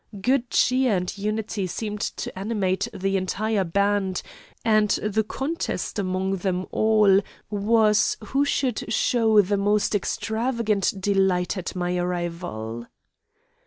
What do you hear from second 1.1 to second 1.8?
unity